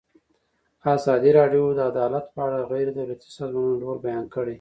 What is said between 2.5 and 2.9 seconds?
د غیر